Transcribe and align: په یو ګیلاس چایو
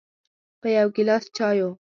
په 0.61 0.67
یو 0.77 0.87
ګیلاس 0.95 1.25
چایو 1.35 1.69